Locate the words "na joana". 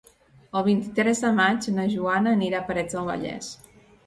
1.75-2.35